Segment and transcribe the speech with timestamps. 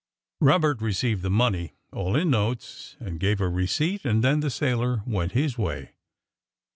[0.39, 5.03] Robert received the money all in notes and gave a receipt; and then the sailor
[5.05, 5.91] went his way.